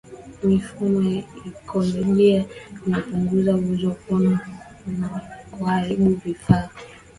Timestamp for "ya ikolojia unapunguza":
1.09-3.55